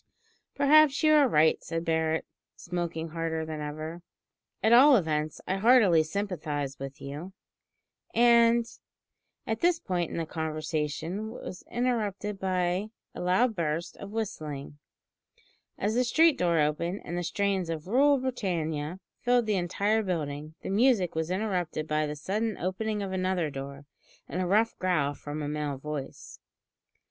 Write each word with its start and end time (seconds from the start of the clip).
"Perhaps 0.55 1.03
you 1.03 1.13
are 1.13 1.27
right," 1.27 1.61
said 1.63 1.85
Barret, 1.85 2.25
smoking 2.55 3.09
harder 3.09 3.45
than 3.45 3.61
ever. 3.61 4.01
"At 4.63 4.73
all 4.73 4.95
events, 4.95 5.39
I 5.45 5.57
heartily 5.57 6.01
sympathise 6.01 6.79
with 6.79 6.99
you, 6.99 7.33
and" 8.11 8.65
At 9.45 9.59
this 9.59 9.79
point 9.79 10.11
the 10.17 10.25
conversation 10.25 11.29
was 11.29 11.63
interrupted 11.69 12.39
by 12.39 12.89
a 13.13 13.21
loud 13.21 13.55
burst 13.55 13.95
of 13.97 14.09
whistling, 14.09 14.79
as 15.77 15.93
the 15.93 16.03
street 16.03 16.35
door 16.35 16.57
opened 16.59 17.01
and 17.05 17.15
the 17.15 17.21
strains 17.21 17.69
of 17.69 17.85
"Rule 17.85 18.17
Britannia" 18.17 18.99
filled 19.19 19.45
the 19.45 19.53
entire 19.53 20.01
building. 20.01 20.55
The 20.63 20.71
music 20.71 21.13
was 21.13 21.29
interrupted 21.29 21.87
by 21.87 22.07
the 22.07 22.15
sudden 22.15 22.57
opening 22.57 23.03
of 23.03 23.11
another 23.11 23.51
door, 23.51 23.85
and 24.27 24.41
a 24.41 24.47
rough 24.47 24.75
growl 24.79 25.13
from 25.13 25.43
a 25.43 25.47
male 25.47 25.77
voice. 25.77 26.39